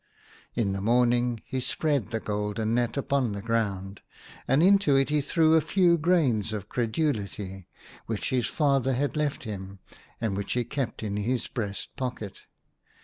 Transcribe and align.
In 0.55 0.73
the 0.73 0.81
morning 0.81 1.43
he 1.45 1.59
spread 1.59 2.07
the 2.07 2.19
golden 2.19 2.73
net 2.73 2.97
open 2.97 3.17
on 3.25 3.31
the 3.33 3.41
ground, 3.43 4.01
and 4.47 4.63
into 4.63 4.95
it 4.95 5.09
he 5.09 5.21
threw 5.21 5.53
a 5.53 5.61
few 5.61 5.95
grains 5.95 6.53
of 6.53 6.67
credulity, 6.69 7.67
which 8.07 8.31
his 8.31 8.47
father 8.47 8.93
had 8.95 9.15
left 9.15 9.43
him, 9.43 9.77
and 10.19 10.35
which 10.35 10.53
he 10.53 10.63
kept 10.63 11.03
in 11.03 11.17
his 11.17 11.47
breast 11.47 11.95
pocket. 11.97 12.41